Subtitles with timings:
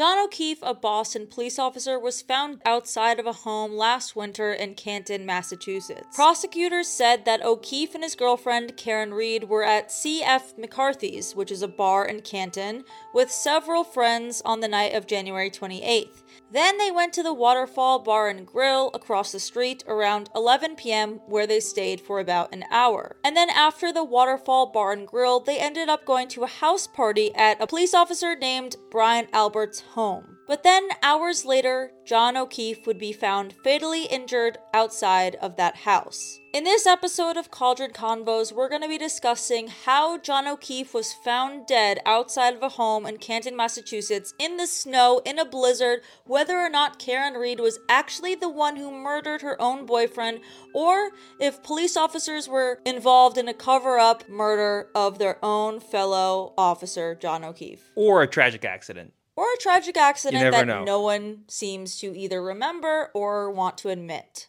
[0.00, 4.74] John O'Keefe, a Boston police officer, was found outside of a home last winter in
[4.74, 6.16] Canton, Massachusetts.
[6.16, 10.56] Prosecutors said that O'Keefe and his girlfriend, Karen Read, were at C.F.
[10.56, 15.50] McCarthy's, which is a bar in Canton, with several friends on the night of January
[15.50, 16.22] 28th.
[16.50, 21.20] Then they went to the Waterfall Bar and Grill across the street around 11 p.m.,
[21.26, 23.16] where they stayed for about an hour.
[23.24, 26.86] And then after the Waterfall Bar and Grill, they ended up going to a house
[26.86, 30.38] party at a police officer named Brian Albert's home.
[30.50, 36.40] But then, hours later, John O'Keefe would be found fatally injured outside of that house.
[36.52, 41.12] In this episode of Cauldron Convos, we're going to be discussing how John O'Keefe was
[41.12, 46.00] found dead outside of a home in Canton, Massachusetts, in the snow, in a blizzard,
[46.26, 50.40] whether or not Karen Read was actually the one who murdered her own boyfriend,
[50.74, 56.54] or if police officers were involved in a cover up murder of their own fellow
[56.58, 59.12] officer, John O'Keefe Or a tragic accident.
[59.40, 60.84] Or a tragic accident that know.
[60.84, 64.48] no one seems to either remember or want to admit.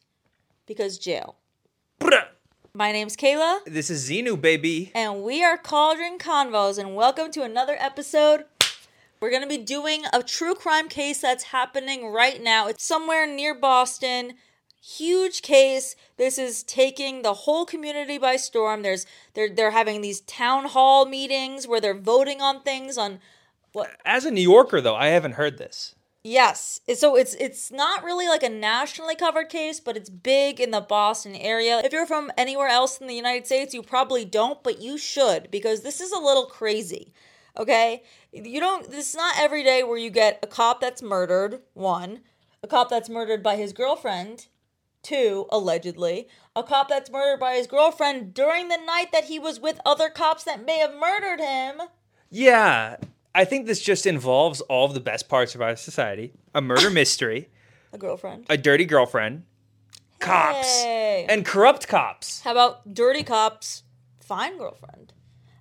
[0.66, 1.38] Because jail.
[2.02, 2.26] Bruh.
[2.74, 4.92] My name's Kayla, This is Xenu, baby.
[4.94, 8.44] and we are Cauldron Convos, and welcome to another episode.
[9.22, 12.68] We're going to be doing a true crime case that's happening right now.
[12.68, 14.34] It's somewhere near Boston.
[14.82, 15.96] Huge case.
[16.18, 18.82] This is taking the whole community by storm.
[18.82, 23.20] There's they're they're having these town hall meetings where they're voting on things on
[24.06, 25.96] As a New Yorker, though, I haven't heard this.
[26.24, 26.82] Yes.
[26.96, 30.82] So it's it's not really like a nationally covered case, but it's big in the
[30.82, 31.82] Boston area.
[31.84, 35.50] If you're from anywhere else in the United States, you probably don't, but you should
[35.50, 37.12] because this is a little crazy.
[37.58, 38.04] Okay?
[38.32, 42.20] You don't this is not every day where you get a cop that's murdered, one,
[42.62, 44.46] a cop that's murdered by his girlfriend,
[45.02, 49.60] two, allegedly, a cop that's murdered by his girlfriend during the night that he was
[49.60, 51.82] with other cops that may have murdered him.
[52.30, 52.98] Yeah,
[53.34, 56.90] I think this just involves all of the best parts of our society a murder
[57.02, 57.50] mystery,
[57.94, 58.46] A girlfriend.
[58.50, 59.44] a dirty girlfriend,
[60.20, 61.26] cops, Hey.
[61.30, 62.42] and corrupt cops.
[62.42, 63.84] How about dirty cops,
[64.20, 65.14] fine girlfriend?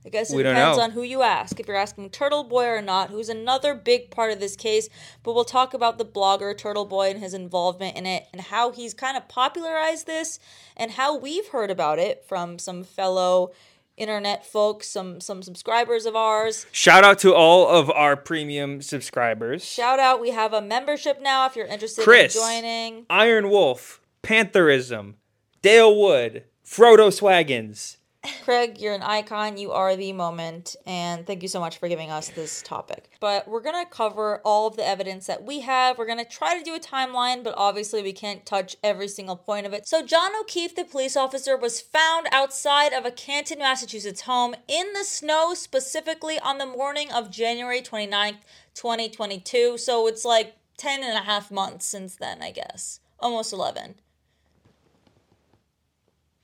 [0.05, 1.61] I guess it We depends on who you ask.
[1.61, 4.89] If you're asking Turtle Boy or not, who's another big part of this case,
[5.23, 8.71] but we'll talk about the blogger Turtle Boy and his involvement in it and how
[8.73, 10.39] he's kind of popularized this
[10.75, 13.53] and how we've heard about it from some fellow
[14.01, 16.67] internet folks, some some subscribers of ours.
[16.73, 21.47] Shout out to all of our premium subscribers Shout out, we have a membership now
[21.47, 22.35] if you're interested Chris.
[22.35, 23.07] in joining.
[23.11, 25.17] Iron Wolf, Pantherism,
[25.63, 27.97] Dale Wood, Frodo Swaggins.
[28.45, 29.57] Craig, you're an icon.
[29.57, 30.77] You are the moment.
[30.85, 33.09] And thank you so much for giving us this topic.
[33.19, 35.97] But we're going to cover all of the evidence that we have.
[35.97, 39.37] We're going to try to do a timeline, but obviously we can't touch every single
[39.37, 39.89] point of it.
[39.89, 44.93] So, John O'Keefe, the police officer, was found outside of a Canton, Massachusetts home in
[44.93, 48.41] the snow, specifically on the morning of January 29th,
[48.75, 49.79] 2022.
[49.79, 53.01] So, it's like 10 and a half months since then, I guess.
[53.19, 53.95] Almost 11.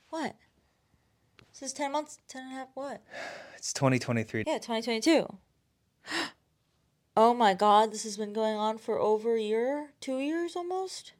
[0.08, 0.36] What?
[1.58, 3.02] This is 10 months, 10 and a half, what?
[3.56, 4.44] It's 2023.
[4.46, 5.26] Yeah, 2022.
[7.16, 9.88] oh my god, this has been going on for over a year?
[9.98, 11.14] Two years almost?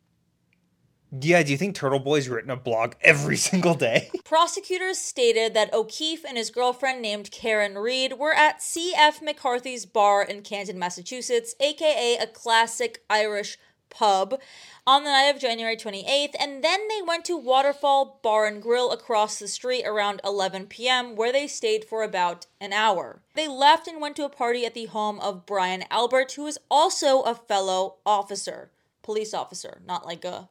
[1.11, 4.11] Yeah, do you think Turtle Boy's written a blog every single day?
[4.25, 9.23] Prosecutors stated that O'Keefe and his girlfriend named Karen Read were at C.F.
[9.23, 13.57] McCarthy's bar in Canton, Massachusetts, aka a classic Irish
[13.91, 14.41] pub,
[14.87, 18.93] on the night of January 28th, and then they went to Waterfall Bar and Grill
[18.93, 23.23] across the street around 11 p.m., where they stayed for about an hour.
[23.35, 26.59] They left and went to a party at the home of Brian Albert, who is
[26.71, 28.71] also a fellow officer,
[29.03, 30.49] police officer, not like a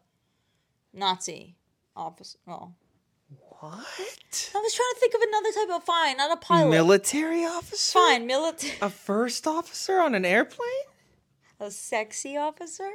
[0.93, 1.55] Nazi
[1.95, 2.39] officer.
[2.47, 2.71] Oh.
[3.59, 4.51] What?
[4.53, 6.69] I was trying to think of another type of fine, not a pilot.
[6.69, 7.99] Military officer?
[7.99, 8.77] fine, military.
[8.81, 10.69] A first officer on an airplane?
[11.59, 12.89] A sexy officer?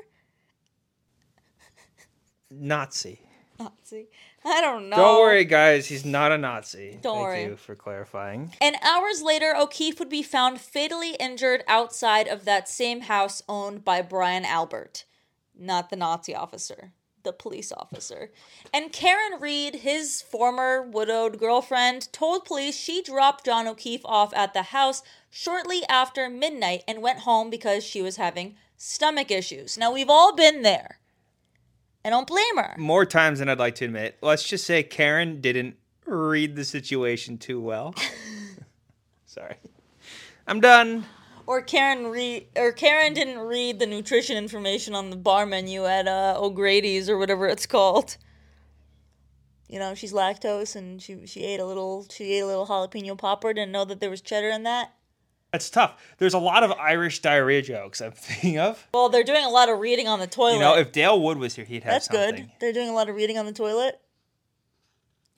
[2.50, 3.20] Nazi.
[3.58, 4.08] Nazi.
[4.44, 4.96] I don't know.
[4.96, 5.86] Don't worry, guys.
[5.86, 6.98] He's not a Nazi.
[7.02, 7.44] Don't Thank worry.
[7.44, 8.52] you for clarifying.
[8.60, 13.84] And hours later, O'Keefe would be found fatally injured outside of that same house owned
[13.84, 15.04] by Brian Albert.
[15.54, 16.92] Not the Nazi officer,
[17.22, 18.30] the police officer.
[18.72, 24.54] And Karen Read, his former widowed girlfriend, told police she dropped John O'Keefe off at
[24.54, 29.76] the house shortly after midnight and went home because she was having stomach issues.
[29.76, 30.99] Now, we've all been there.
[32.04, 32.74] I don't blame her.
[32.78, 34.16] More times than I'd like to admit.
[34.22, 35.76] Let's just say Karen didn't
[36.06, 37.94] read the situation too well.
[39.26, 39.56] Sorry.
[40.46, 41.04] I'm done.
[41.46, 46.06] Or Karen read or Karen didn't read the nutrition information on the bar menu at
[46.06, 48.16] uh, O'Grady's or whatever it's called.
[49.68, 53.16] You know, she's lactose and she she ate a little she ate a little jalapeno
[53.16, 54.94] popper, didn't know that there was cheddar in that.
[55.52, 56.00] That's tough.
[56.18, 58.86] There's a lot of Irish diarrhea jokes I'm thinking of.
[58.94, 60.54] Well, they're doing a lot of reading on the toilet.
[60.54, 62.34] You know, if Dale Wood was here, he'd have That's something.
[62.36, 62.50] good.
[62.60, 64.00] They're doing a lot of reading on the toilet.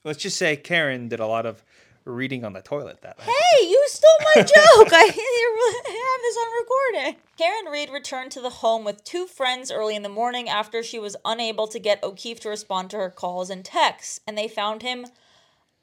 [0.03, 1.63] Let's just say Karen did a lot of
[2.05, 3.27] reading on the toilet that night.
[3.27, 4.89] Hey, you stole my joke.
[4.91, 7.21] I have this on recording.
[7.37, 10.99] Karen Read returned to the home with two friends early in the morning after she
[10.99, 14.81] was unable to get O'Keefe to respond to her calls and texts, and they found
[14.81, 15.05] him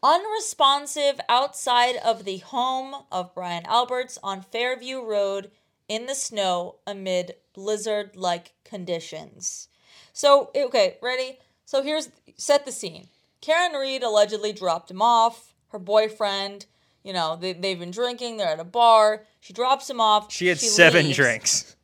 [0.02, 5.50] unresponsive outside of the home of Brian Alberts on Fairview Road
[5.88, 9.69] in the snow amid blizzard like conditions.
[10.12, 11.38] So, okay, ready?
[11.64, 13.08] So here's set the scene.
[13.41, 15.55] Karen Read allegedly dropped him off.
[15.69, 16.67] Her boyfriend,
[17.02, 19.23] you know, they, they've been drinking, they're at a bar.
[19.41, 20.32] She drops him off.
[20.32, 21.17] She had seven leaves.
[21.17, 21.76] drinks.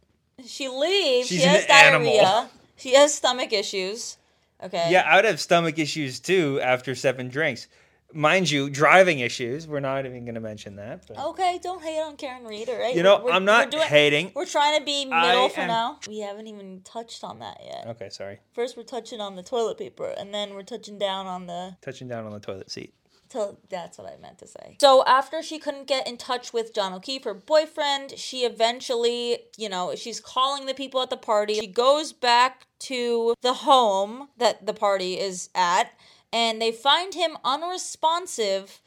[0.45, 1.29] She leaves.
[1.29, 2.49] She's she has an animal.
[2.77, 4.19] She has stomach issues.
[4.63, 4.89] Okay.
[4.91, 7.69] Yeah, I would have stomach issues too after seven drinks.
[8.13, 9.67] Mind you, driving issues.
[9.67, 11.05] We're not even going to mention that.
[11.09, 11.19] But.
[11.19, 12.95] Okay, don't hate on Karen Read, all right?
[12.95, 14.33] You know, We're- I'm not we're doing- hating.
[14.35, 15.99] We're trying to be middle I for am- now.
[16.09, 17.87] We haven't even touched on that yet.
[17.89, 18.39] Okay, sorry.
[18.55, 21.77] First, we're touching on the toilet paper, and then we're touching down on the.
[21.83, 22.95] Touching down on the toilet seat.
[23.31, 24.77] To- that's what I meant to say.
[24.81, 29.69] So after she couldn't get in touch with John O'Keefe, her boyfriend, she eventually, you
[29.69, 31.55] know, she's calling the people at the party.
[31.55, 35.91] She goes back to the home that the party is at,
[36.33, 38.81] and they find him unresponsive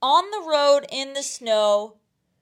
[0.00, 1.96] on the road in the snow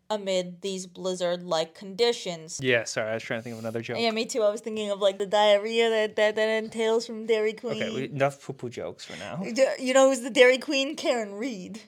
[0.08, 2.58] amid these blizzard like conditions.
[2.62, 3.10] Yeah, sorry.
[3.10, 3.98] I was trying to think of another joke.
[4.00, 4.42] Yeah, me too.
[4.42, 7.82] I was thinking of like the diarrhea that that, that entails from Dairy Queen.
[7.82, 9.42] Okay, we, enough poo poo jokes for now.
[9.78, 10.96] You know who's the Dairy Queen?
[10.96, 11.80] Karen Read.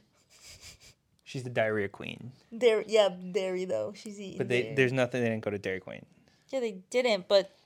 [1.24, 2.32] She's the diarrhea queen.
[2.56, 3.94] Dairy, yeah, dairy though.
[3.96, 4.36] She's eating.
[4.36, 4.74] But they, dairy.
[4.74, 5.22] there's nothing.
[5.22, 6.04] They didn't go to Dairy Queen.
[6.50, 7.26] yeah, they didn't.
[7.26, 7.56] But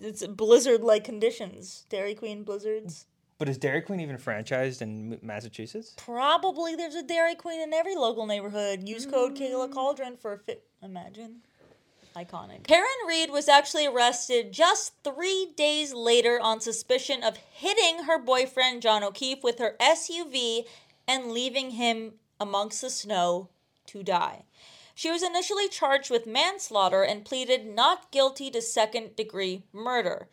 [0.00, 1.86] it's blizzard-like conditions.
[1.88, 3.06] Dairy Queen blizzards.
[3.38, 5.94] But is Dairy Queen even franchised in Massachusetts?
[5.96, 8.88] Probably there's a Dairy Queen in every local neighborhood.
[8.88, 9.38] Use code Mm.
[9.38, 10.66] Kayla Cauldron for a fit.
[10.82, 11.42] Imagine.
[12.16, 12.64] Iconic.
[12.66, 18.80] Karen Read was actually arrested just three days later on suspicion of hitting her boyfriend
[18.80, 20.64] John O'Keefe with her SUV
[21.06, 23.50] and leaving him amongst the snow
[23.88, 24.44] to die.
[24.94, 30.28] She was initially charged with manslaughter and pleaded not guilty to second degree murder.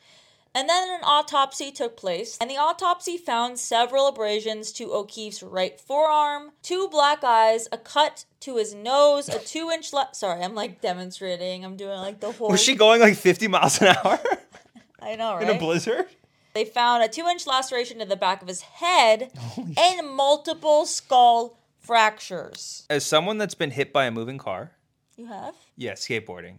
[0.55, 5.79] And then an autopsy took place, and the autopsy found several abrasions to O'Keefe's right
[5.79, 10.15] forearm, two black eyes, a cut to his nose, a two inch left.
[10.15, 11.65] Sorry, I'm like demonstrating.
[11.65, 12.49] I'm doing like the whole.
[12.49, 14.19] Was she going like 50 miles an hour
[15.01, 15.49] I know, right?
[15.49, 16.05] in a blizzard?
[16.53, 19.31] They found a two inch laceration to the back of his head
[19.75, 22.85] and multiple skull fractures.
[22.91, 24.73] As someone that's been hit by a moving car,
[25.17, 25.55] You have?
[25.77, 26.57] yeah, skateboarding.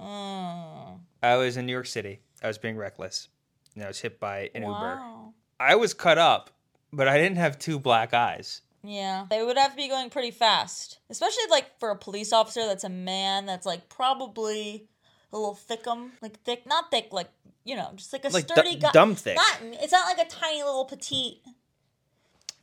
[0.00, 2.20] Mm, I was in New York City.
[2.42, 3.28] I was being reckless.
[3.74, 5.00] And I was hit by an Uber.
[5.60, 6.50] I was cut up,
[6.92, 8.62] but I didn't have two black eyes.
[8.82, 12.66] Yeah, they would have to be going pretty fast, especially like for a police officer
[12.66, 14.88] that's a man that's like probably
[15.32, 17.28] a little thickum, like thick, not thick, like
[17.64, 18.90] you know, just like a Like sturdy guy.
[18.92, 19.36] dumb thick.
[19.36, 21.42] Not, it's not like a tiny little petite.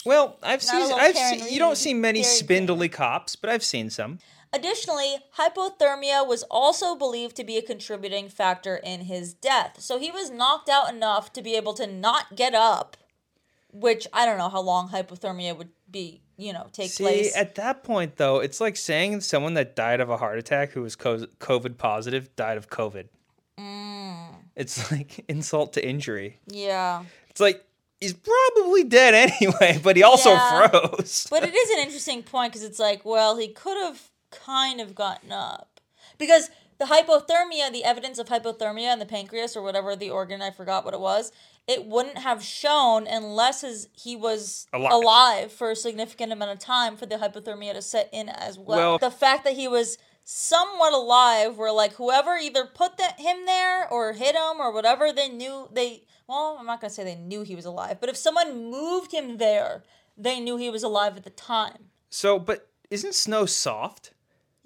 [0.06, 1.00] Well, I've Not seen.
[1.00, 1.54] I've seen.
[1.54, 4.20] You don't see many spindly cops, but I've seen some.
[4.54, 9.82] Additionally, hypothermia was also believed to be a contributing factor in his death.
[9.82, 12.96] So he was knocked out enough to be able to not get up,
[13.72, 17.36] which I don't know how long hypothermia would be, you know, take See, place.
[17.36, 20.82] at that point though, it's like saying someone that died of a heart attack who
[20.82, 23.08] was COVID positive died of COVID.
[23.60, 24.28] Mm.
[24.56, 26.40] It's like insult to injury.
[26.48, 27.04] yeah.
[27.30, 27.64] It's like
[28.00, 30.68] he's probably dead anyway, but he also Yeah.
[30.70, 31.28] froze.
[31.30, 34.02] But it is an interesting point because it's like, well, he could have
[34.46, 35.80] kind of gotten up.
[36.18, 40.52] Because the hypothermia, the evidence of hypothermia in the pancreas or whatever the organ, I
[40.52, 41.32] forgot what it was,
[41.68, 44.92] it wouldn't have shown unless his, he was Alive.
[44.94, 45.52] alive.
[45.52, 48.78] for a significant amount of time for the hypothermia to set in as well.
[48.78, 53.46] Well- the fact that he was somewhat alive, where like whoever either put that, him
[53.46, 56.04] there or hit him or whatever, they knew they.
[56.28, 59.38] Well, I'm not gonna say they knew he was alive, but if someone moved him
[59.38, 59.84] there,
[60.18, 61.92] they knew he was alive at the time.
[62.10, 64.12] so, but isn't snow soft?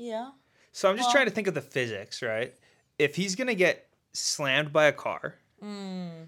[0.02, 0.32] Yeah.
[0.72, 2.56] So I'm just Well- trying to think of the physics, right?
[2.98, 6.28] If he's gonna get slammed by a car, Mm.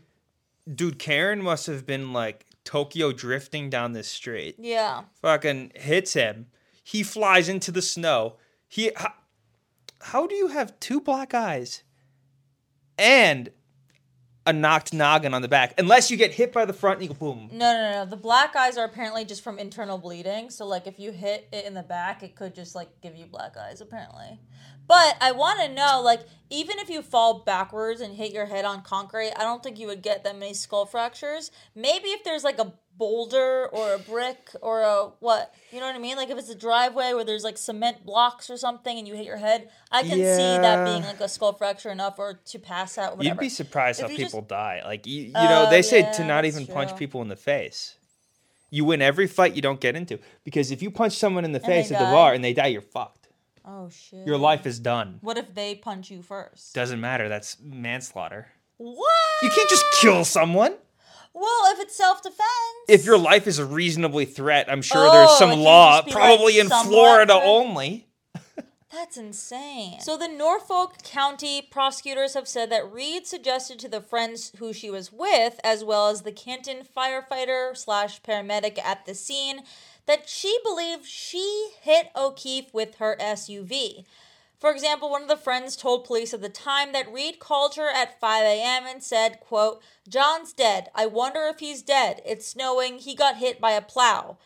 [0.73, 4.55] dude, Karen must have been like Tokyo drifting down this street.
[4.59, 5.05] Yeah.
[5.21, 6.47] Fucking hits him.
[6.83, 8.37] He flies into the snow.
[8.67, 9.13] He how,
[10.01, 11.83] how do you have two black eyes
[12.97, 13.51] and
[14.45, 15.73] a knocked noggin on the back?
[15.77, 17.49] Unless you get hit by the front and you go boom.
[17.51, 18.05] No, no, no.
[18.05, 20.49] The black eyes are apparently just from internal bleeding.
[20.49, 23.25] So, like, if you hit it in the back, it could just like give you
[23.25, 23.81] black eyes.
[23.81, 24.39] Apparently,
[24.87, 28.65] But I want to know, like, even if you fall backwards and hit your head
[28.65, 31.51] on concrete, I don't think you would get that many skull fractures.
[31.75, 35.95] Maybe if there's like a boulder or a brick or a what, you know what
[35.95, 36.15] I mean?
[36.17, 39.25] Like if it's a driveway where there's like cement blocks or something and you hit
[39.25, 42.97] your head, I can see that being like a skull fracture enough or to pass
[42.97, 43.17] out.
[43.17, 43.33] Whatever.
[43.35, 44.81] You'd be surprised If how you just- people die.
[44.85, 47.27] Like you, you know, Oh, they say yeah, to not that's even punch people in
[47.27, 47.95] the face.
[48.69, 51.59] You win every fight you don't get into because if you punch someone in the
[51.59, 53.27] they face at the bar and they die, you're fucked.
[53.65, 54.25] oh shit.
[54.25, 55.19] Your life is done.
[55.21, 56.73] What if they punch you first?
[56.73, 57.29] Doesn't matter.
[57.29, 58.47] That's manslaughter.
[58.77, 59.11] What?
[59.43, 60.73] You can't just kill someone.
[61.33, 62.39] Well, if it's self defense.
[62.87, 66.15] If your life is a reasonably threat, I'm sure Oh, there's some law, be, like,
[66.19, 68.07] probably in Florida threat- only.
[68.91, 69.99] That's insane.
[70.01, 74.91] So the Norfolk County prosecutors have said that Read suggested to the friends who she
[74.91, 79.61] was with, as well as the Canton firefighter slash paramedic at the scene,
[80.05, 84.05] that she believed she hit O'Keefe with her SUV.
[84.63, 87.89] For example, one of the friends told police at the time that Read called her
[87.89, 88.85] at 5 a.m.
[88.87, 90.89] and said, quote, John's dead.
[90.95, 92.21] I wonder if he's dead.
[92.25, 92.99] It's snowing.
[92.99, 94.37] He got hit by a plow.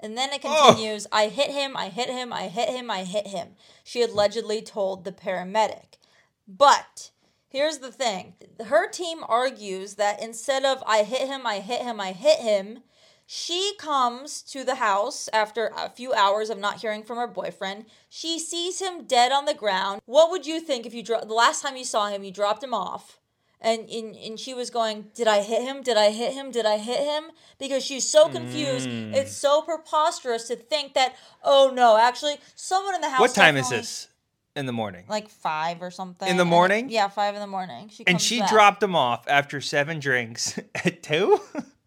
[0.00, 0.68] And then it Oh.
[0.68, 3.56] continues, I hit him, I hit him, I hit him, I hit him.
[3.84, 5.98] She allegedly told the paramedic.
[6.46, 7.10] But
[7.46, 8.36] here's the thing
[8.68, 12.84] her team argues that instead of I hit him, I hit him, I hit him,
[13.30, 17.84] she comes to the house after a few hours of not hearing from her boyfriend.
[18.08, 20.00] She sees him dead on the ground.
[20.06, 22.64] What would you think if you dro- the last time you saw him, you dropped
[22.64, 23.18] him off?
[23.60, 25.82] And, and and she was going, Did I hit him?
[25.82, 26.50] Did I hit him?
[26.50, 27.24] Did I hit him?
[27.58, 28.88] Because she's so confused.
[28.88, 29.12] Mm.
[29.14, 33.20] It's so preposterous to think that, oh no, actually, someone in the house.
[33.20, 34.08] What time is this
[34.56, 35.04] in the morning?
[35.06, 36.26] Like five or something.
[36.28, 36.88] In the And- morning?
[36.88, 37.90] yeah, five in the morning.
[37.90, 38.48] She and she back.
[38.48, 41.38] dropped him off after seven drinks at two?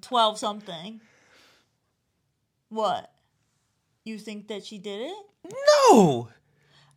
[0.00, 1.00] 12 something.
[2.68, 3.10] What?
[4.04, 5.16] You think that she did it?
[5.90, 6.28] no.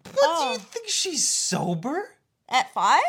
[0.03, 0.51] What do Oh.
[0.53, 2.15] you think she's sober?
[2.49, 3.01] At five?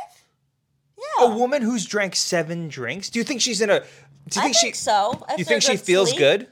[1.18, 1.24] Yeah.
[1.26, 3.08] A woman who's drank seven drinks?
[3.10, 3.80] Do you think she's in a?
[3.80, 4.80] Do you I think, think she?
[4.80, 5.24] so.
[5.28, 6.46] Do you think she feels good?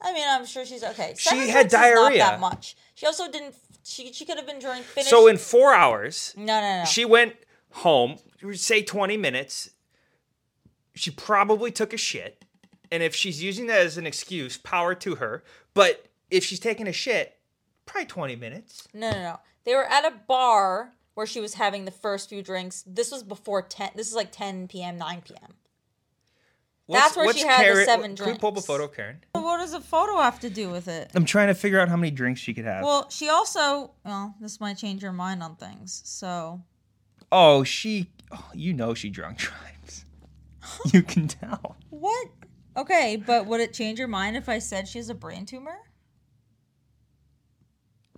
[0.00, 1.14] I mean, I'm sure she's okay.
[1.18, 2.18] She had diarrhea.
[2.18, 2.74] that much.
[2.94, 3.54] She also didn't.
[3.84, 5.10] She she could have been drink finished.
[5.10, 6.84] So in four hours, no no no.
[6.84, 7.34] she went
[7.72, 8.16] home.
[8.54, 9.70] Say twenty minutes.
[10.94, 12.44] She probably took a shit,
[12.90, 15.44] and if she's using that as an excuse, power to her.
[15.74, 17.38] But if she's taking a shit,
[17.86, 18.88] probably twenty minutes.
[18.92, 19.40] No, no, no.
[19.64, 22.82] They were at a bar where she was having the first few drinks.
[22.86, 23.90] This was before 10.
[23.94, 25.54] This is like 10 p.m., 9 p.m.
[26.88, 29.20] That's where she had the seven Can we pull up a photo, Karen?
[29.32, 31.10] What does a photo have to do with it?
[31.14, 32.82] I'm trying to figure out how many drinks she could have.
[32.82, 36.02] Well, she also, well, this might change her mind on things.
[36.04, 36.62] So,
[37.30, 38.10] oh, she.
[38.32, 39.79] Oh, you know she drunk drives.
[40.92, 41.76] you can tell.
[41.90, 42.28] what?
[42.76, 45.78] Okay, but would it change your mind if I said she has a brain tumor?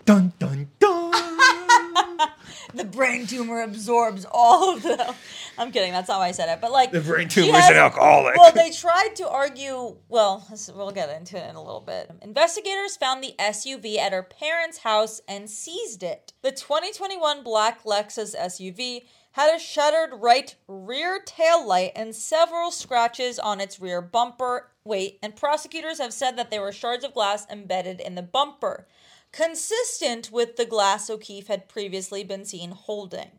[0.05, 1.13] Dun dun dun.
[2.75, 5.15] The brain tumor absorbs all of the.
[5.59, 5.93] I'm kidding.
[5.93, 6.61] That's how I said it.
[6.61, 8.37] But like the brain tumor is an alcoholic.
[8.37, 9.97] Well, they tried to argue.
[10.09, 12.11] Well, we'll get into it in a little bit.
[12.23, 16.33] Investigators found the SUV at her parents' house and seized it.
[16.43, 23.39] The 2021 black Lexus SUV had a shattered right rear tail light and several scratches
[23.39, 24.71] on its rear bumper.
[24.85, 28.87] Wait, and prosecutors have said that there were shards of glass embedded in the bumper,
[29.31, 33.31] consistent with the glass O'Keefe had previously been seen holding.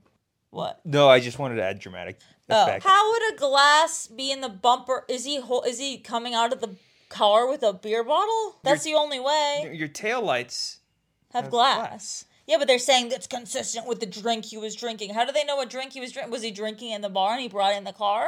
[0.49, 0.81] What?
[0.85, 2.19] no, I just wanted to add dramatic
[2.49, 5.05] Oh, how would a glass be in the bumper?
[5.07, 6.75] Is he hol- is he coming out of the
[7.09, 8.57] car with a beer bottle?
[8.63, 9.71] That's the only way.
[9.73, 10.79] Your tail lights.
[11.31, 11.87] Have have glass.
[11.87, 12.25] glass.
[12.47, 15.13] Yeah, but they're saying that's consistent with the drink he was drinking.
[15.13, 16.31] How do they know what drink he was drinking?
[16.31, 18.27] Was he drinking in the bar and he brought it in the car?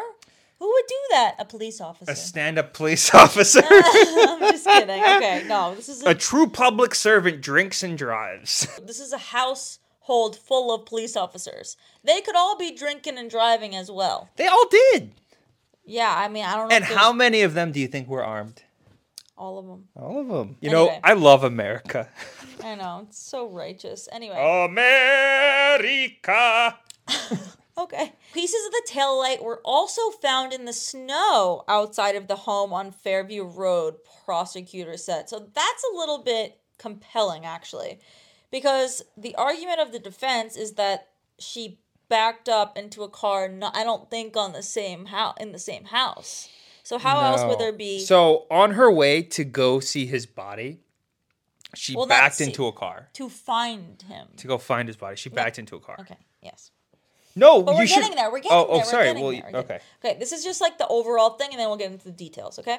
[0.60, 1.36] Who would do that?
[1.38, 2.12] A police officer.
[2.12, 3.62] A stand-up police officer.
[3.69, 5.01] I'm just kidding.
[5.03, 8.67] Okay, no, this is a, a true public servant drinks and drives.
[8.86, 11.75] this is a household full of police officers.
[12.05, 14.29] They could all be drinking and driving as well.
[14.38, 15.12] They all did.
[15.84, 16.75] Yeah, I mean, I don't know.
[16.75, 18.63] And how many of them do you think were armed?
[19.38, 19.88] All of them.
[19.96, 20.58] All of them.
[20.62, 22.10] You know, I love America.
[22.63, 24.08] I know it's so righteous.
[24.12, 24.36] Anyway.
[24.70, 26.77] America.
[27.77, 28.13] Okay.
[28.34, 32.72] Pieces of the tail light were also found in the snow outside of the home
[32.72, 35.27] on Fairview Road, prosecutor said.
[35.27, 38.00] So that's a little bit compelling, actually,
[38.50, 43.50] because the argument of the defense is that she backed up into a car.
[43.50, 46.48] Not, I don't think on the same house in the same house.
[46.86, 47.98] So how else would there be?
[48.00, 50.82] So on her way to go see his body,
[51.74, 54.27] she Well, backed into a car to find him.
[54.38, 55.15] to go find his body.
[55.15, 55.98] She backed into a car.
[56.00, 56.18] Okay.
[56.44, 56.70] Yes.
[57.36, 58.01] No, But you we're should.
[58.01, 58.32] getting there.
[58.32, 58.68] We're oh, getting oh, there.
[58.70, 59.13] oh, we're sorry.
[59.13, 59.80] Well, there, getting- okay.
[60.06, 62.60] Okay, this is just like the overall thing, and then we'll get into the details,
[62.60, 62.77] okay?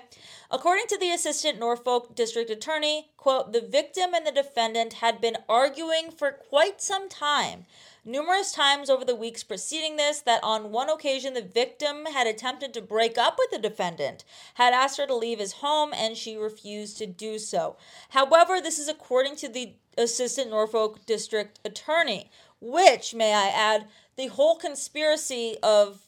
[0.52, 5.36] According to the assistant Norfolk district attorney, quote, the victim and the defendant had been
[5.48, 7.66] arguing for quite some time.
[8.08, 12.72] Numerous times over the weeks preceding this, that on one occasion the victim had attempted
[12.72, 14.22] to break up with the defendant,
[14.54, 17.76] had asked her to leave his home, and she refused to do so.
[18.10, 24.28] However, this is according to the assistant Norfolk district attorney, which, may I add, the
[24.28, 26.02] whole conspiracy of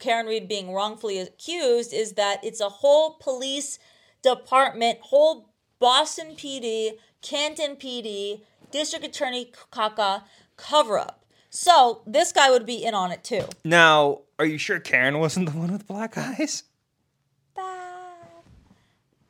[0.00, 3.78] Karen Read being wrongfully accused is that it's a whole police
[4.20, 8.40] department, whole Boston PD, Canton PD,
[8.72, 10.24] District Attorney Kaka
[10.56, 11.22] cover up.
[11.56, 13.44] So this guy would be in on it too.
[13.64, 16.64] Now, are you sure Karen wasn't the one with black eyes?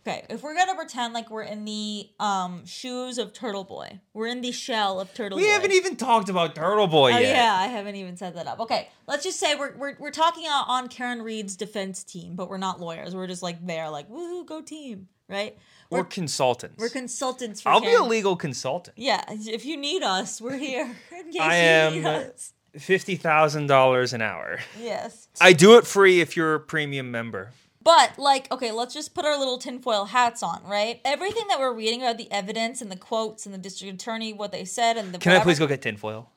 [0.07, 4.29] Okay, if we're gonna pretend like we're in the um shoes of Turtle Boy, we're
[4.29, 5.43] in the shell of Turtle Boy.
[5.43, 5.53] We Boy.
[5.53, 7.35] haven't even talked about Turtle Boy Oh yet.
[7.35, 8.61] yeah, I haven't even set that up.
[8.61, 12.49] Okay, let's just say we're we're we're talking on on Karen Read's defense team, but
[12.49, 13.17] we're not lawyers.
[13.17, 15.59] We're just like there, like woohoo, go team, right?
[15.91, 16.79] We're consultants.
[16.79, 18.97] We're consultants for I'll be a legal consultant.
[18.97, 20.85] Yeah, if you need us, we're here.
[21.19, 22.53] In case I you am need us.
[22.79, 24.61] fifty thousand dollars an hour.
[24.81, 25.27] Yes.
[25.41, 27.51] I do it free if you're a premium member.
[27.87, 31.00] But like, okay, let's just put our little tinfoil hats on, right?
[31.05, 34.52] Everything that we're reading about the evidence and the quotes and the district attorney, what
[34.52, 36.28] they said, and the Can I please go get tinfoil?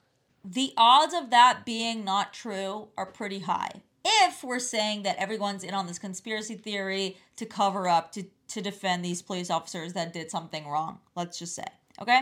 [0.43, 3.71] the odds of that being not true are pretty high.
[4.05, 8.61] If we're saying that everyone's in on this conspiracy theory to cover up, to, to
[8.61, 11.65] defend these police officers that did something wrong, let's just say,
[12.01, 12.21] okay?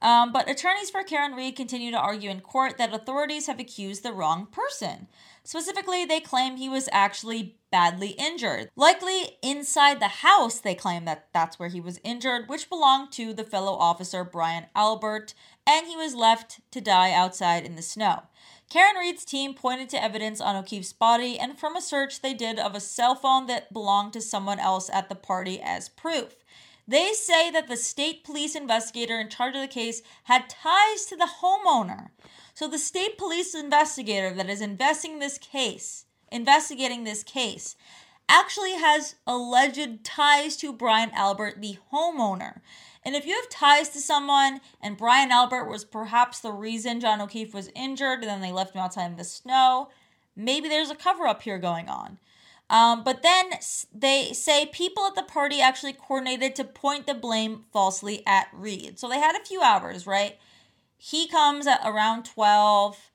[0.00, 4.02] Um, but attorneys for Karen Read continue to argue in court that authorities have accused
[4.02, 5.08] the wrong person.
[5.46, 8.70] Specifically, they claim he was actually badly injured.
[8.76, 13.34] Likely inside the house, they claim that that's where he was injured, which belonged to
[13.34, 15.34] the fellow officer Brian Albert,
[15.66, 18.22] and he was left to die outside in the snow.
[18.70, 22.58] Karen Read's team pointed to evidence on O'Keefe's body and from a search they did
[22.58, 26.36] of a cell phone that belonged to someone else at the party as proof.
[26.88, 31.16] They say that the state police investigator in charge of the case had ties to
[31.16, 32.08] the homeowner.
[32.54, 37.74] So the state police investigator that is investigating this case, investigating this case,
[38.28, 42.60] actually has alleged ties to Brian Albert, the homeowner.
[43.04, 47.20] And if you have ties to someone and Brian Albert was perhaps the reason John
[47.20, 49.88] O'Keefe was injured and then they left him outside in the snow,
[50.36, 52.18] maybe there's a cover up here going on.
[52.70, 53.50] Um, but then
[53.92, 58.98] they say people at the party actually coordinated to point the blame falsely at Read.
[58.98, 60.38] So they had a few hours, right?
[61.06, 63.10] He comes at around 12.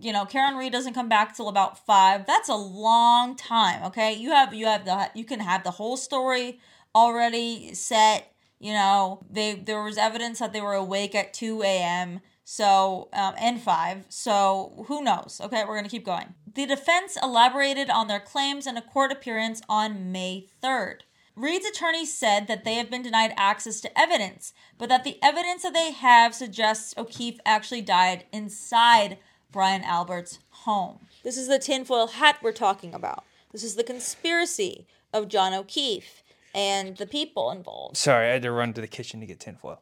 [0.00, 2.24] You know, Karen Read doesn't come back till about 5.
[2.24, 4.14] That's a long time, okay?
[4.14, 6.60] You have you have the you can have the whole story
[6.94, 8.32] already set.
[8.58, 12.20] You know, they there was evidence that they were awake at 2 a.m.
[12.44, 14.06] So, um, and five.
[14.08, 15.42] So, who knows?
[15.44, 16.34] Okay, we're going to keep going.
[16.54, 21.02] The defense elaborated on their claims in a court appearance on May 3rd.
[21.40, 25.62] Read's attorney said that they have been denied access to evidence, but that the evidence
[25.62, 29.16] that they have suggests O'Keefe actually died inside
[29.50, 30.98] Brian Albert's home.
[31.24, 33.24] This is the tinfoil hat we're talking about.
[33.52, 36.22] This is the conspiracy of John O'Keefe
[36.54, 37.96] and the people involved.
[37.96, 39.80] Sorry, I had to run to the kitchen to get tinfoil.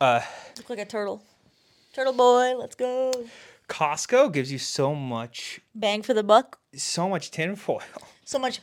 [0.00, 0.20] Uh,
[0.58, 1.24] Look like a turtle.
[1.92, 3.10] Turtle boy, let's go.
[3.68, 6.60] Costco gives you so much, Bang for the buck.
[6.76, 7.82] so much tinfoil.
[8.24, 8.60] So much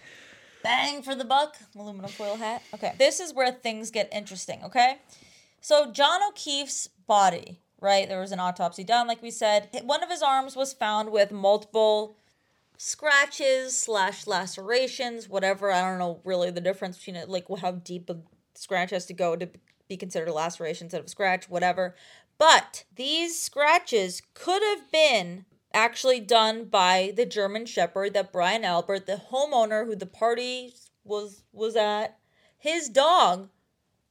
[0.68, 1.56] bang for the buck.
[1.76, 2.62] Aluminum foil hat.
[2.74, 2.94] Okay.
[2.98, 4.98] This is where things get interesting, okay?
[5.62, 8.08] So, John O'Keefe's body, right?
[8.08, 9.70] There was an autopsy done, like we said.
[9.84, 12.16] One of his arms was found with multiple
[12.78, 15.72] scratches slash lacerations, whatever.
[15.72, 18.18] I don't know really the difference between it, like how deep a
[18.54, 19.50] scratch has to go to
[19.88, 21.96] be considered a laceration instead of a scratch, whatever.
[22.38, 29.06] But these scratches could have been actually done by the German Shepherd that Brian Albert,
[29.06, 32.18] the homeowner who the party was was at,
[32.58, 33.50] his dog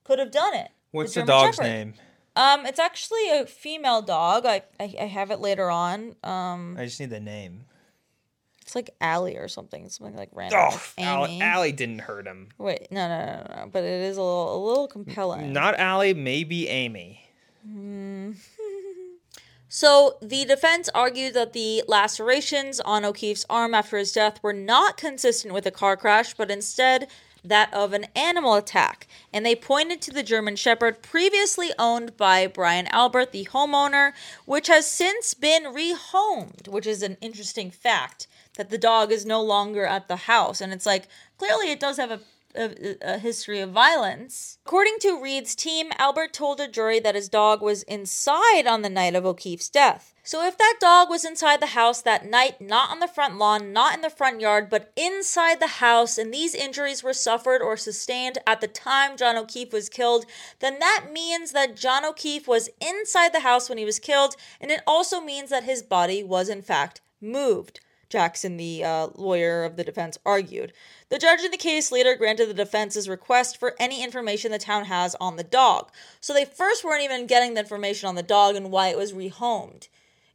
[0.04, 0.68] could have done it.
[0.92, 1.68] What's the, German dog's Shepherd.
[1.68, 1.94] name?
[2.36, 4.44] Um, it's actually a female dog.
[4.46, 6.14] I, I I have it later on.
[6.22, 7.64] Um, I just need the name.
[8.60, 9.88] it's like Allie or something.
[9.88, 10.60] Something like random.
[10.62, 12.48] Oh, Allie, Allie didn't hurt him.
[12.58, 13.70] Wait, no, no, no, no, no.
[13.72, 15.52] But it is a little, a little compelling.
[15.52, 17.22] Not Allie, maybe Amy.
[19.68, 24.96] So the defense argued that the lacerations on O'Keefe's arm after his death were not
[24.96, 27.08] consistent with a car crash, but instead
[27.48, 29.06] that of an animal attack.
[29.32, 34.12] And they pointed to the German Shepherd previously owned by Brian Albert, the homeowner,
[34.44, 38.26] which has since been rehomed, which is an interesting fact
[38.56, 40.60] that the dog is no longer at the house.
[40.60, 42.20] And it's like clearly it does have a,
[42.56, 44.58] a, uh, a history of violence.
[44.66, 48.88] According to Read's team, Albert told a jury that his dog was inside on the
[48.88, 50.14] night of O'Keefe's death.
[50.22, 53.72] So if that dog was inside the house that night, not on the front lawn,
[53.72, 57.76] not in the front yard, but inside the house, and these injuries were suffered or
[57.76, 60.26] sustained at the time John O'Keefe was killed,
[60.58, 64.72] then that means that John O'Keefe was inside the house when he was killed, and
[64.72, 67.78] it also means that his body was in fact moved.
[68.08, 70.72] Jackson, the uh, lawyer of the defense, argued.
[71.08, 74.84] The judge in the case later granted the defense's request for any information the town
[74.86, 75.90] has on the dog.
[76.20, 79.12] So they first weren't even getting the information on the dog and why it was
[79.12, 79.88] rehomed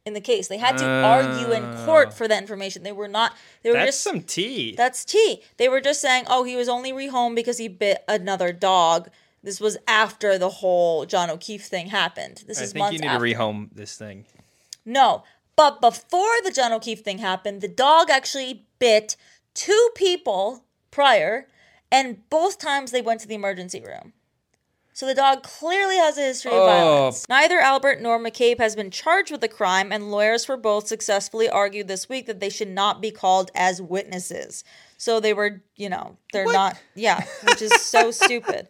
[0.04, 0.48] in the case.
[0.48, 2.82] They had to argue in court for that information.
[2.82, 3.34] They were not.
[3.62, 4.74] They were That's just some tea.
[4.76, 5.42] that's tea.
[5.58, 9.10] They were just saying, oh, he was only rehomed because he bit another dog.
[9.44, 12.44] This was after the whole John O'Keefe thing happened.
[12.46, 13.26] This I is think months you need after.
[13.26, 14.24] to rehome this thing.
[14.84, 15.24] No,
[15.56, 19.16] but before the John O'Keefe thing happened, the dog actually bit
[19.54, 21.46] two people prior,
[21.90, 24.12] and both times they went to the emergency room.
[24.94, 26.66] So the dog clearly has a history of Oh.
[26.66, 27.26] violence.
[27.28, 31.48] Neither Albert nor McCabe has been charged with the crime, and lawyers for both successfully
[31.48, 34.64] argued this week that they should not be called as witnesses.
[34.98, 36.52] So they were, you know, they're What?
[36.52, 38.68] not, yeah, which is so stupid.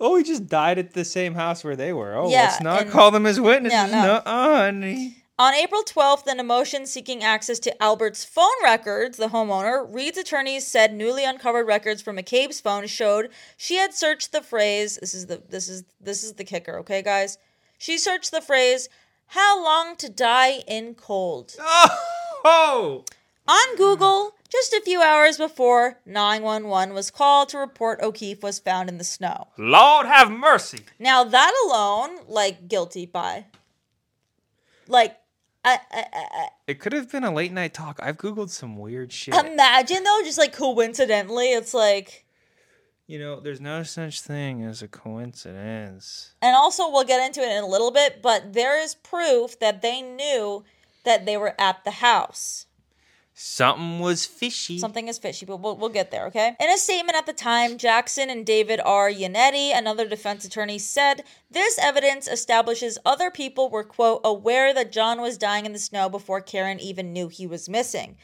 [0.00, 2.14] Oh, he just died at the same house where they were.
[2.14, 3.72] Oh, Yeah, let's not and- call them as witnesses.
[3.74, 4.02] Yeah, no.
[4.06, 4.22] no.
[4.24, 5.23] honey.
[5.36, 10.16] On April 12th, in a motion seeking access to Albert's phone records, the homeowner, Read's
[10.16, 15.12] attorneys said newly uncovered records from McCabe's phone showed she had searched the phrase, this
[15.12, 17.38] is the this is this is the kicker, okay guys?
[17.78, 18.88] She searched the phrase
[19.26, 21.56] how long to die in cold
[22.44, 23.04] Oh,
[23.48, 28.88] on Google just a few hours before 911 was called to report O'Keefe was found
[28.88, 29.48] in the snow.
[29.58, 30.82] Lord have mercy.
[31.00, 33.46] Now that alone, like guilty by
[34.86, 35.16] like
[35.64, 37.98] I, I, I, It could have been a late night talk.
[38.02, 39.34] I've googled some weird shit.
[39.34, 42.26] Imagine though, just like coincidentally, it's like,
[43.06, 46.34] you know, there's no such thing as a coincidence.
[46.42, 49.82] and also we'll get into it in a little bit, but there is proof that
[49.82, 50.64] they knew
[51.04, 52.63] that they were at the house.
[53.36, 54.78] Something was fishy.
[54.78, 56.54] Something is fishy, but we'll, we'll get there, okay?
[56.60, 59.10] In a statement at the time, Jackson and David R.
[59.10, 65.20] Yannetti, another defense attorney, said this evidence establishes other people were, quote, aware that John
[65.20, 68.16] was dying in the snow before Karen even knew he was missing.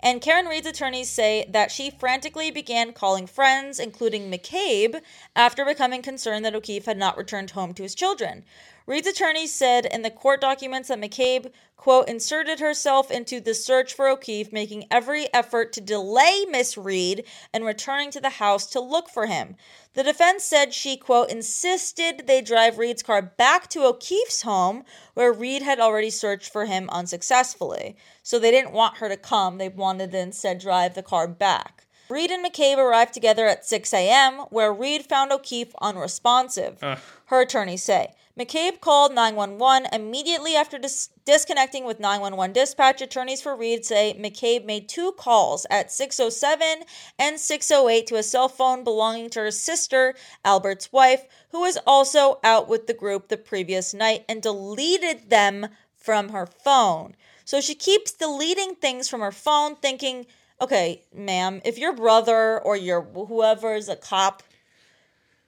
[0.00, 5.00] And Karen Read's attorneys say that she frantically began calling friends, including McCabe,
[5.34, 8.44] after becoming concerned that O'Keefe had not returned home to his children.
[8.86, 13.92] Read's attorneys said in the court documents that McCabe, quote, inserted herself into the search
[13.92, 18.80] for O'Keefe, making every effort to delay Miss Read and returning to the house to
[18.80, 19.56] look for him.
[19.94, 25.32] The defense said she, quote, insisted they drive Read's car back to O'Keefe's home, where
[25.32, 27.96] Read had already searched for him unsuccessfully.
[28.22, 31.86] So they didn't want her to come, they wanted to instead drive the car back.
[32.08, 36.78] Read and McCabe arrived together at 6 a.m., where Read found O'Keefe unresponsive.
[37.26, 38.14] Her attorneys say.
[38.38, 43.00] McCabe called 911 immediately after dis- disconnecting with 911 dispatch.
[43.00, 46.84] Attorneys for Read say McCabe made two calls at 607
[47.18, 52.38] and 608 to a cell phone belonging to her sister, Albert's wife, who was also
[52.44, 57.16] out with the group the previous night and deleted them from her phone.
[57.46, 60.26] So she keeps deleting things from her phone, thinking,
[60.60, 64.42] okay, ma'am, if your brother or your whoever is a cop,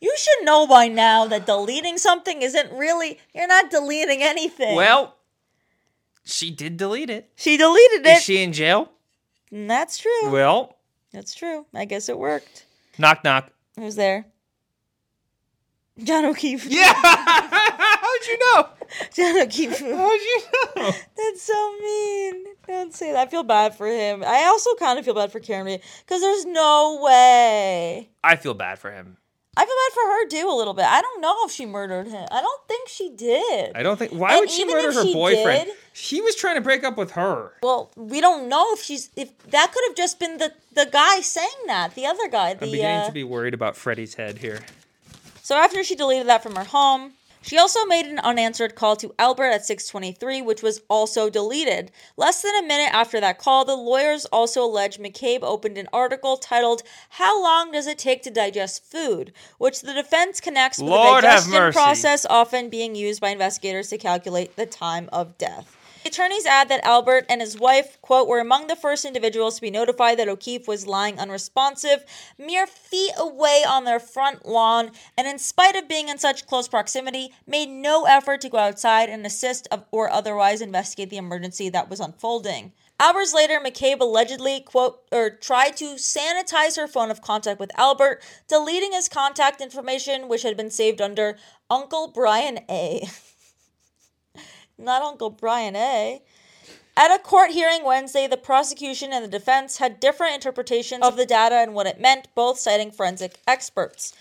[0.01, 4.77] you should know by now that deleting something isn't really, you're not deleting anything.
[4.77, 5.17] well,
[6.25, 7.31] she did delete it.
[7.37, 8.19] she deleted it.
[8.19, 8.91] Is she in jail?
[9.51, 10.31] That's true.
[10.31, 10.77] Well,
[11.13, 11.65] That's true.
[11.75, 12.67] I guess it worked.
[12.99, 13.51] knock knock.
[13.77, 14.27] Who's there?
[16.03, 16.67] John O'Keefe.
[16.67, 16.93] Yeah.
[16.95, 18.69] How'd you know?
[19.15, 19.81] John O'Keefe.
[19.81, 20.43] How'd you
[20.77, 20.93] know?
[21.17, 22.45] That's so mean.
[22.69, 23.27] Don't say that.
[23.27, 24.23] I feel bad for him.
[24.25, 25.67] I also kind of feel bad for Karen
[26.07, 28.11] because there's no way.
[28.23, 29.17] I feel bad for him.
[29.61, 30.85] I feel bad for her too a little bit.
[30.85, 32.27] I don't know if she murdered him.
[32.31, 33.73] I don't think she did.
[33.75, 34.13] I don't think.
[34.13, 35.67] Why And would she murder her she boyfriend?
[35.67, 37.53] did- He was trying to break up with her.
[37.63, 41.21] Well, we don't know if she's if that could have just been the the guy
[41.23, 42.55] saying that, the other guy.
[42.55, 44.61] The I'm beginning uh, to be worried about Freddie's head here.
[45.43, 49.15] So after she deleted that from her home, she also made an unanswered call to
[49.19, 51.91] Albert at 623, which was also deleted.
[52.17, 56.37] Less than a minute after that call, the lawyers also alleged McCabe opened an article
[56.37, 59.33] titled How Long Does It Take to Digest Food?
[59.59, 63.99] which the defense connects with Lord the digestion process often being used by investigators to
[63.99, 65.78] calculate the time of death.
[66.05, 69.71] Attorneys add that Albert and his wife, quote, were among the first individuals to be
[69.71, 72.05] notified that O'Keefe was lying unresponsive,
[72.39, 76.69] mere feet away on their front lawn, and in spite of being in such close
[76.69, 81.91] proximity, made no effort to go outside and assist or otherwise investigate the emergency that
[81.91, 82.73] was unfolding.
[83.01, 88.21] Hours later, McCabe allegedly, quote, or tried to sanitize her phone of contact with Albert,
[88.49, 91.37] deleting his contact information, which had been saved under
[91.71, 93.07] Uncle Brian A.
[94.79, 96.23] Not Uncle Brian A.
[96.97, 101.27] At a court hearing Wednesday, the prosecution and the defense had different interpretations of the
[101.27, 104.15] data and what it meant, both citing forensic experts.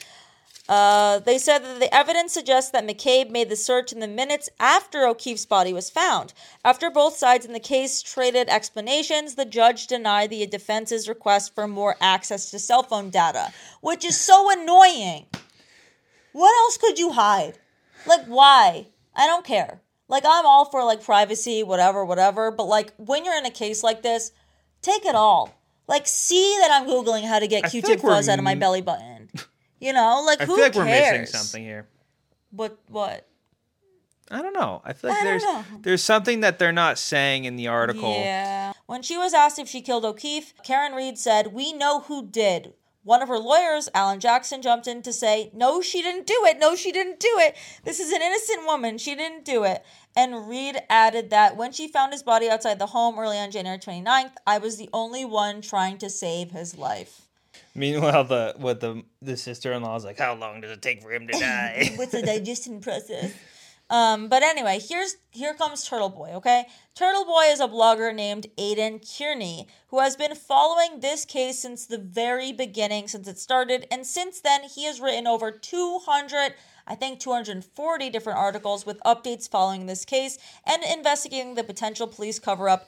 [0.68, 4.50] Uh, they said that the evidence suggests that McCabe made the search in the minutes
[4.60, 6.34] after O'Keefe's body was found.
[6.66, 11.68] After both sides in the case traded explanations, the judge denied the defense's request for
[11.68, 15.28] more access to cell phone data, which is so annoying.
[16.34, 17.60] What else could you hide?
[18.06, 18.88] Like, why?
[19.16, 19.82] I don't care.
[20.08, 23.84] Like, I'm all for like privacy, whatever, whatever, but like when you're in a case
[23.84, 24.32] like this,
[24.82, 25.54] take it all.
[25.88, 28.56] Like, see that I'm Googling how to get Q tip like fuzz out of my
[28.56, 29.30] belly button.
[29.80, 30.86] You know, like I who feel like cares?
[30.86, 31.88] we're missing something here.
[32.50, 32.80] What?
[32.88, 33.28] What?
[34.30, 34.82] I don't know.
[34.84, 35.44] I feel like I there's
[35.82, 38.14] there's something that they're not saying in the article.
[38.14, 38.74] Yeah.
[38.88, 42.74] When she was asked if she killed O'Keefe, Karen Read said, "We know who did."
[43.08, 46.60] One of her lawyers, Alan Jackson, jumped in to say, "No, she didn't do it.
[46.60, 47.56] No, she didn't do it.
[47.86, 48.98] This is an innocent woman.
[48.98, 52.88] She didn't do it." And Read added that when she found his body outside the
[52.88, 57.22] home early on January 29th, I was the only one trying to save his life.
[57.74, 61.02] Meanwhile, the what the the sister in law is like, how long does it take
[61.02, 61.92] for him to die?
[61.96, 63.32] What's the digestion process?
[63.90, 66.32] Um, but anyway, here's here comes Turtle Boy.
[66.36, 71.60] Okay, Turtle Boy is a blogger named Aidan Kearney who has been following this case
[71.60, 76.54] since the very beginning, since it started, and since then he has written over 200.
[76.90, 82.40] I think 240 different articles with updates following this case and investigating the potential police
[82.40, 82.88] cover up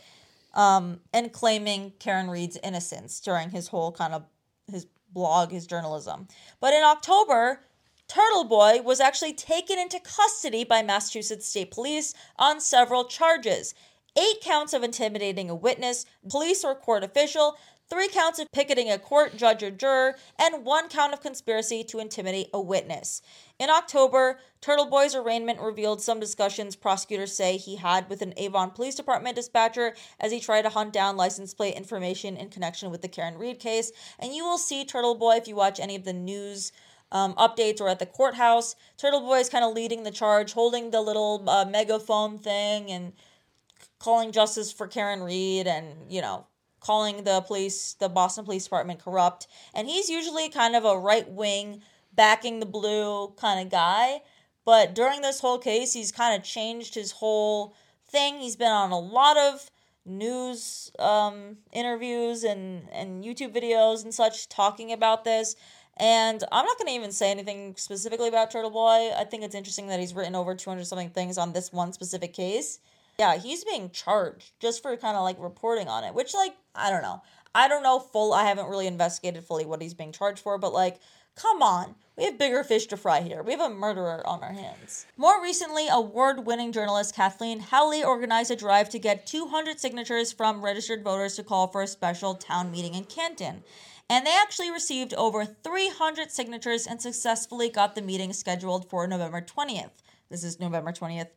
[0.54, 4.24] um, and claiming Karen Read's innocence during his whole kind of
[4.72, 6.28] his blog, his journalism.
[6.60, 7.62] But in October,
[8.10, 13.76] Turtle Boy was actually taken into custody by Massachusetts State Police on several charges
[14.18, 17.56] eight counts of intimidating a witness, police or court official,
[17.88, 22.00] three counts of picketing a court judge or juror, and one count of conspiracy to
[22.00, 23.22] intimidate a witness.
[23.60, 28.72] In October, Turtle Boy's arraignment revealed some discussions prosecutors say he had with an Avon
[28.72, 33.04] Police Department dispatcher as he tried to hunt down license plate information in connection with
[33.04, 33.92] the Karen Read case.
[34.18, 36.72] And you will see Turtle Boy if you watch any of the news
[37.12, 38.76] um, updates or at the courthouse.
[38.98, 43.14] Turtle Boy is kind of leading the charge, holding the little uh, megaphone thing and
[44.00, 46.46] calling justice for Karen Read and, you know,
[46.80, 49.48] calling the police, the Boston Police Department corrupt.
[49.74, 51.82] And he's usually kind of a right wing
[52.14, 54.22] backing the blue kind of guy.
[54.66, 57.74] But during this whole case, he's kind of changed his whole
[58.08, 58.38] thing.
[58.40, 59.70] He's been on a lot of
[60.06, 65.56] news um, interviews and, and YouTube videos and such talking about this.
[66.00, 69.12] And I'm not going to even say anything specifically about Turtle Boy.
[69.16, 72.34] I think it's interesting that he's written over 200 something things on this one specific
[72.34, 72.80] case.
[73.20, 76.90] Yeah, he's being charged just for kind of like reporting on it, which, like, I
[76.90, 77.22] don't know.
[77.54, 80.72] I don't know full, I haven't really investigated fully what he's being charged for, but
[80.72, 81.00] like,
[81.40, 83.42] Come on, we have bigger fish to fry here.
[83.42, 85.06] We have a murderer on our hands.
[85.16, 90.62] More recently, award winning journalist Kathleen Howley organized a drive to get 200 signatures from
[90.62, 93.64] registered voters to call for a special town meeting in Canton.
[94.10, 99.40] And they actually received over 300 signatures and successfully got the meeting scheduled for November
[99.40, 99.92] 20th.
[100.30, 101.30] This is November 20th,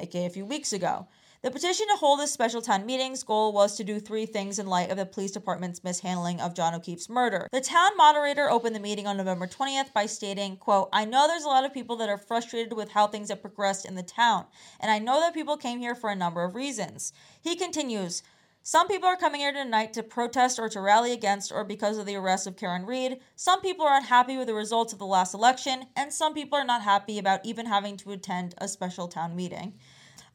[0.00, 1.06] aka a few weeks ago.
[1.44, 4.66] The petition to hold this special town meeting's goal was to do three things in
[4.66, 7.48] light of the police department's mishandling of John O'Keefe's murder.
[7.52, 11.44] The town moderator opened the meeting on November 20th by stating, quote, I know there's
[11.44, 14.46] a lot of people that are frustrated with how things have progressed in the town,
[14.80, 17.12] and I know that people came here for a number of reasons.
[17.42, 18.22] He continues,
[18.62, 22.06] some people are coming here tonight to protest or to rally against or because of
[22.06, 23.20] the arrest of Karen Read.
[23.36, 26.64] Some people are unhappy with the results of the last election, and some people are
[26.64, 29.74] not happy about even having to attend a special town meeting.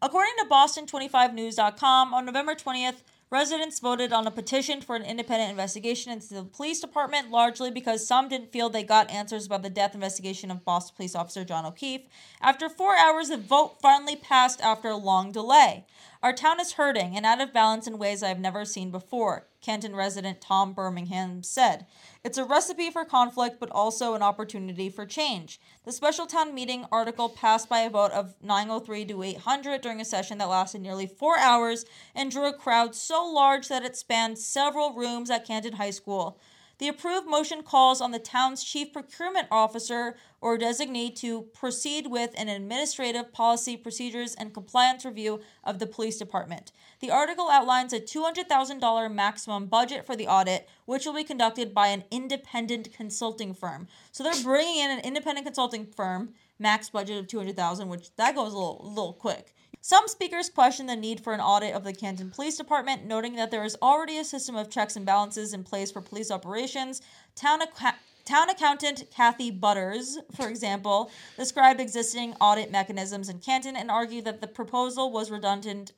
[0.01, 6.13] According to Boston25News.com, on November 20th, residents voted on a petition for an independent investigation
[6.13, 9.93] into the police department, largely because some didn't feel they got answers about the death
[9.93, 12.07] investigation of Boston police officer John O'Keefe.
[12.39, 15.85] After four hours, the vote finally passed after a long delay.
[16.23, 19.47] Our town is hurting and out of balance in ways I have never seen before,
[19.62, 21.86] Canton resident Tom Birmingham said.
[22.24, 25.60] It's a recipe for conflict, but also an opportunity for change.
[25.86, 30.06] The special town meeting article passed by a vote of 903 to 800 during a
[30.06, 34.38] session that lasted nearly four hours and drew a crowd so large that it spanned
[34.38, 36.39] several rooms at Canton High School.
[36.79, 42.33] The approved motion calls on the town's chief procurement officer or designee to proceed with
[42.37, 46.71] an administrative policy, procedures, and compliance review of the police department.
[47.01, 51.87] The article outlines a $200,000 maximum budget for the audit, which will be conducted by
[51.87, 53.89] an independent consulting firm.
[54.13, 58.53] So they're bringing in an independent consulting firm, max budget of 200,000, which that goes
[58.53, 59.53] a little, a little quick.
[59.81, 63.49] Some speakers question the need for an audit of the Canton Police Department, noting that
[63.49, 67.01] there is already a system of checks and balances in place for police operations.
[67.33, 73.89] Town, ac- Town accountant Kathy Butters, for example, described existing audit mechanisms in Canton and
[73.89, 75.93] argued that the proposal was redundant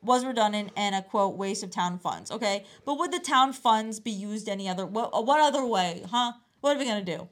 [0.00, 2.30] was redundant and a quote waste of town funds.
[2.30, 6.32] Okay, but would the town funds be used any other what what other way, huh?
[6.60, 7.28] What are we gonna do?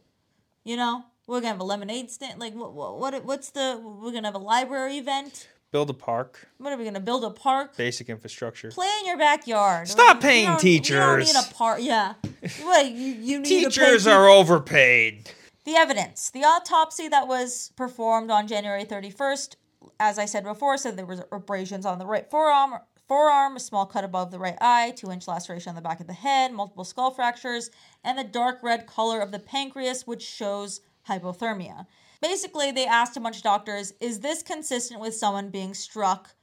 [0.64, 2.40] You know, we're gonna have a lemonade stand.
[2.40, 5.48] Like what what what's the we're gonna have a library event?
[5.76, 6.48] Build a park.
[6.56, 7.76] What are we gonna build a park?
[7.76, 8.70] Basic infrastructure.
[8.70, 9.86] Play in your backyard.
[9.88, 11.34] Stop You paying don't- You don't teachers.
[11.34, 11.80] need a park.
[11.82, 12.14] Yeah.
[12.62, 15.28] What you, you need Teachers are overpaid.
[15.66, 16.30] the evidence.
[16.30, 19.56] The autopsy that was performed on January 31st,
[20.00, 23.84] as I said before, said there was abrasions on the right forearm, forearm, a small
[23.84, 26.84] cut above the right eye, two inch laceration on the back of the head, multiple
[26.84, 27.68] skull fractures,
[28.02, 31.86] and the dark red color of the pancreas, which shows hypothermia.
[32.20, 36.34] Basically, they asked a bunch of doctors, is this consistent with someone being struck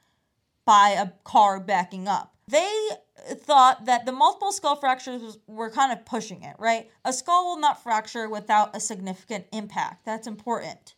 [0.65, 2.35] by a car backing up.
[2.47, 2.89] They
[3.35, 6.89] thought that the multiple skull fractures were kind of pushing it, right?
[7.05, 10.05] A skull will not fracture without a significant impact.
[10.05, 10.95] That's important.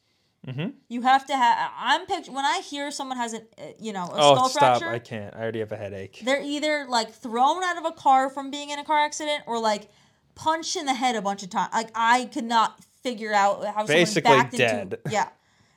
[0.48, 0.70] Mm-hmm.
[0.90, 1.72] You have to have.
[1.78, 3.42] I'm picture when I hear someone has a,
[3.80, 4.80] you know, a Oh, skull stop!
[4.80, 4.90] fracture.
[4.90, 5.36] I can't.
[5.36, 6.22] I already have a headache.
[6.24, 9.58] They're either like thrown out of a car from being in a car accident, or
[9.60, 9.90] like
[10.36, 11.74] punched in the head a bunch of times.
[11.74, 14.82] Like I could not figure out how Basically someone backed dead.
[14.82, 15.00] into.
[15.12, 15.30] Yeah,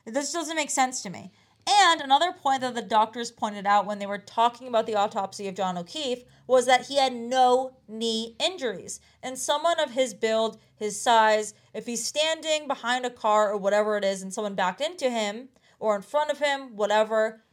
[0.05, 1.31] this doesn't make sense to me.
[1.67, 5.47] And another point that the doctors pointed out when they were talking about the autopsy
[5.47, 8.99] of John O'Keefe was that he had no knee injuries.
[9.21, 13.97] And someone of his build, his size, if he's standing behind a car or whatever
[13.97, 17.43] it is and someone backed into him or in front of him, whatever,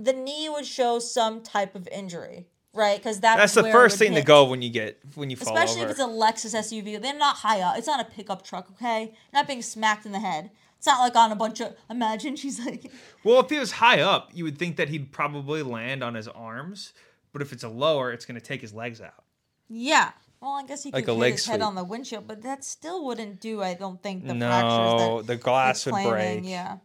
[0.00, 2.46] the knee would show some type of injury,
[2.78, 2.96] right?
[2.96, 5.82] Because that's, That's the first thing to go when you get when you fall Especially
[5.82, 5.90] over.
[5.90, 7.02] if it's a Lexus SUV.
[7.02, 7.76] They're not high up.
[7.76, 9.02] It's not a pickup truck, okay?
[9.02, 10.50] You're not being smacked in the head.
[10.78, 11.74] It's not like on a bunch of.
[11.90, 12.90] Imagine she's like.
[13.24, 16.28] Well, if he was high up, you would think that he'd probably land on his
[16.28, 16.92] arms.
[17.32, 19.24] But if it's a lower, it's going to take his legs out.
[19.68, 20.12] Yeah.
[20.40, 23.04] Well, I guess he Like could hit his head on the windshield, but that still
[23.04, 23.60] wouldn't do.
[23.60, 26.44] I don't think the fractures No, the glass would break.
[26.44, 26.78] Yeah.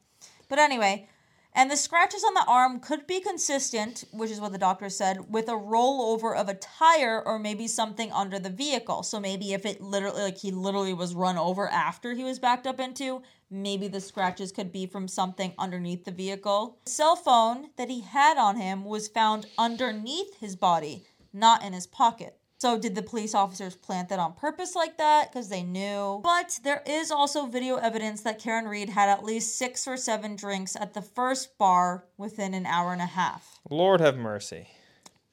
[0.50, 1.08] But anyway,
[1.56, 5.32] and the scratches on the arm could be consistent, which is what the doctor said,
[5.32, 9.04] with a rollover of a tire or maybe something under the vehicle.
[9.04, 12.66] So maybe if it literally, like he literally was run over after he was backed
[12.66, 16.80] up into, maybe the scratches could be from something underneath the vehicle.
[16.86, 21.74] The cell phone that he had on him was found underneath his body, not in
[21.74, 22.38] his pocket.
[22.64, 26.22] So did the police officers plant that on purpose like that because they knew?
[26.24, 30.38] But there is also video evidence that Karen Read had at least six or seven
[30.38, 34.68] drinks at the first bar within an hour and a half, Lord have mercy.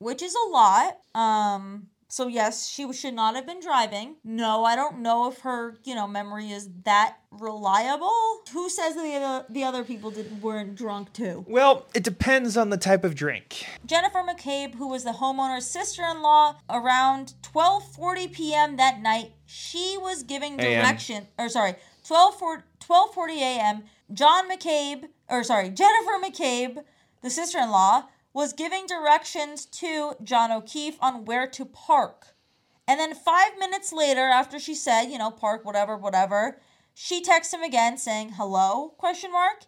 [0.00, 0.98] which is a lot.
[1.14, 4.16] Um so yes, she should not have been driving.
[4.24, 8.10] No, I don't know if her, you know, memory is that reliable.
[8.52, 11.44] Who says the other, the other people did weren't drunk too?
[11.48, 13.64] Well, it depends on the type of drink.
[13.86, 18.76] Jennifer McCabe, who was the homeowner's sister-in-law, around 12:40 p.m.
[18.76, 22.40] that night, she was giving direction or sorry, 12
[22.80, 23.84] 12:40 a.m.
[24.12, 26.82] John McCabe or sorry, Jennifer McCabe,
[27.22, 32.28] the sister-in-law, was giving directions to John O'Keefe on where to park.
[32.86, 36.60] And then 5 minutes later after she said, you know, park whatever whatever,
[36.94, 39.66] she texts him again saying, "Hello?" question mark.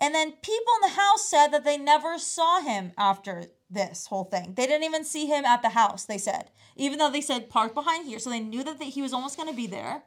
[0.00, 4.24] And then people in the house said that they never saw him after this whole
[4.24, 4.54] thing.
[4.54, 6.50] They didn't even see him at the house, they said.
[6.76, 8.18] Even though they said park behind here.
[8.18, 10.02] So they knew that he was almost going to be there.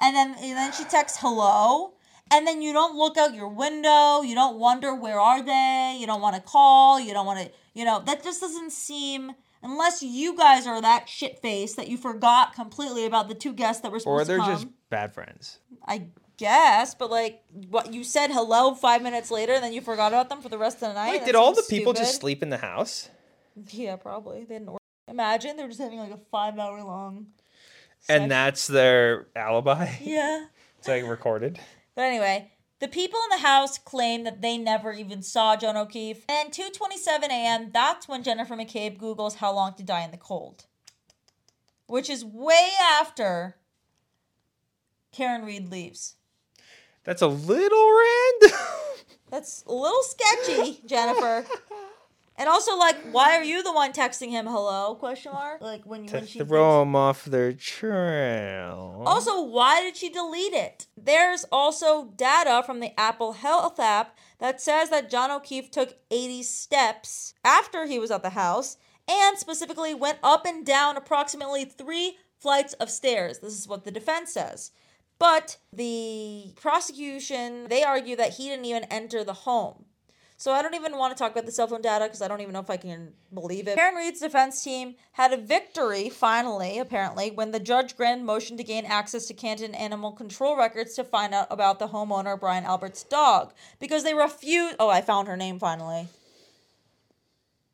[0.00, 1.94] And then and then she texts hello.
[2.30, 4.22] And then you don't look out your window.
[4.22, 5.96] You don't wonder where are they.
[5.98, 7.00] You don't want to call.
[7.00, 11.08] You don't want to, you know, that just doesn't seem unless you guys are that
[11.08, 14.34] shit faced that you forgot completely about the two guests that were supposed to be.
[14.34, 14.62] Or they're to come.
[14.62, 15.58] just bad friends.
[15.86, 20.12] I guess, but like, what you said hello five minutes later, and then you forgot
[20.12, 21.18] about them for the rest of the night.
[21.18, 23.10] That did all the people just sleep in the house?
[23.70, 24.44] Yeah, probably.
[24.44, 24.76] They didn't.
[25.08, 27.28] Imagine they're just having like a five hour long.
[28.08, 29.90] And that's their alibi?
[30.00, 30.46] yeah.
[30.78, 31.58] It's like recorded.
[31.98, 36.24] But anyway, the people in the house claim that they never even saw John O'Keefe.
[36.28, 37.70] And 2:27 a.m.
[37.72, 40.66] That's when Jennifer McCabe Google's "How long to die in the cold,"
[41.88, 43.56] which is way after
[45.10, 46.14] Karen Read leaves.
[47.02, 48.60] That's a little random.
[49.30, 51.46] That's a little sketchy, Jennifer.
[52.38, 54.94] And also, like, why are you the one texting him hello?
[54.94, 55.60] Question mark.
[55.60, 59.02] Like when when she Throw them off their trail.
[59.04, 60.86] Also, why did she delete it?
[60.96, 66.44] There's also data from the Apple Health app that says that John O'Keefe took 80
[66.44, 68.76] steps after he was at the house
[69.08, 73.40] and specifically went up and down approximately three flights of stairs.
[73.40, 74.70] This is what the defense says.
[75.18, 79.86] But the prosecution, they argue that he didn't even enter the home.
[80.40, 82.40] So I don't even want to talk about the cell phone data because I don't
[82.40, 83.74] even know if I can believe it.
[83.74, 88.62] Karen Read's defense team had a victory finally, apparently, when the judge granted motion to
[88.62, 93.02] gain access to Canton animal control records to find out about the homeowner Brian Albert's
[93.02, 94.76] dog because they refused.
[94.78, 96.06] Oh, I found her name finally.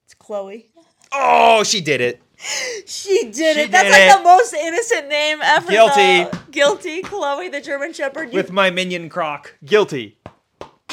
[0.06, 0.70] It's Chloe.
[1.12, 2.22] Oh, she did it.
[2.86, 3.70] She did She it.
[3.70, 4.18] That's did like it.
[4.18, 5.70] the most innocent name ever.
[5.70, 6.24] Guilty.
[6.24, 6.30] though.
[6.50, 7.02] Guilty.
[7.02, 8.30] Chloe, the German Shepherd.
[8.32, 9.54] You- With my minion croc.
[9.64, 10.18] Guilty.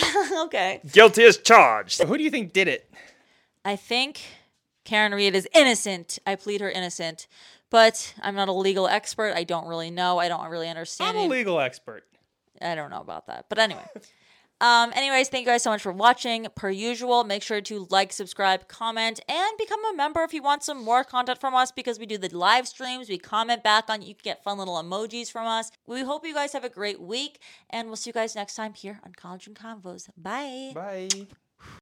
[0.46, 0.82] okay.
[0.92, 2.02] Guilty as charged.
[2.04, 2.92] Who do you think did it?
[3.64, 4.22] I think
[4.86, 6.20] Karen Read is innocent.
[6.26, 7.28] I plead her innocent.
[7.70, 9.34] But I'm not a legal expert.
[9.34, 10.20] I don't really know.
[10.20, 11.18] I don't really understand.
[11.18, 12.04] I'm a legal expert.
[12.62, 13.46] I don't know about that.
[13.50, 13.86] But anyway.
[14.62, 16.46] Um, anyways, thank you guys so much for watching.
[16.56, 20.64] Per usual, make sure to like, subscribe, comment, and become a member if you want
[20.64, 23.10] some more content from us because we do the live streams.
[23.10, 25.72] We comment back on you can get fun little emojis from us.
[25.88, 27.42] We hope you guys have a great week,
[27.72, 30.10] and we'll see you guys next time here on Cauldron Convos.
[30.16, 30.74] Bye.
[30.76, 31.28] Bye.